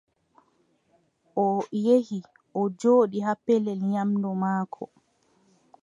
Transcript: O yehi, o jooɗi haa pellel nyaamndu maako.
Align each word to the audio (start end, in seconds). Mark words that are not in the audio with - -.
O 1.43 1.45
yehi, 1.85 2.19
o 2.59 2.61
jooɗi 2.79 3.17
haa 3.25 3.41
pellel 3.45 3.79
nyaamndu 3.91 4.29
maako. 4.41 4.83